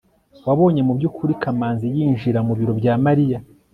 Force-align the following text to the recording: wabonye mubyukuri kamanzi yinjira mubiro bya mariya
wabonye 0.47 0.81
mubyukuri 0.87 1.33
kamanzi 1.41 1.85
yinjira 1.95 2.39
mubiro 2.47 2.71
bya 2.79 2.93
mariya 3.05 3.37